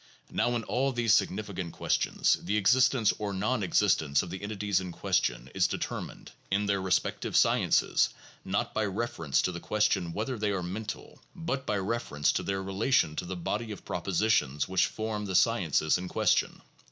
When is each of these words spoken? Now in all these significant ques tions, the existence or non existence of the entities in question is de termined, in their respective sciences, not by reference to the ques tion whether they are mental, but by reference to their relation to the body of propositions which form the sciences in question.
Now 0.31 0.55
in 0.55 0.63
all 0.63 0.91
these 0.91 1.13
significant 1.13 1.73
ques 1.75 1.93
tions, 1.93 2.37
the 2.43 2.57
existence 2.57 3.13
or 3.19 3.33
non 3.33 3.61
existence 3.61 4.23
of 4.23 4.31
the 4.31 4.41
entities 4.41 4.79
in 4.79 4.91
question 4.91 5.47
is 5.53 5.67
de 5.67 5.77
termined, 5.77 6.29
in 6.49 6.65
their 6.65 6.81
respective 6.81 7.37
sciences, 7.37 8.09
not 8.43 8.73
by 8.73 8.83
reference 8.85 9.43
to 9.43 9.51
the 9.51 9.59
ques 9.59 9.83
tion 9.91 10.11
whether 10.11 10.39
they 10.39 10.49
are 10.49 10.63
mental, 10.63 11.21
but 11.35 11.67
by 11.67 11.77
reference 11.77 12.31
to 12.31 12.41
their 12.41 12.63
relation 12.63 13.15
to 13.17 13.25
the 13.25 13.35
body 13.37 13.71
of 13.71 13.85
propositions 13.85 14.67
which 14.67 14.87
form 14.87 15.25
the 15.25 15.35
sciences 15.35 15.99
in 15.99 16.07
question. 16.07 16.63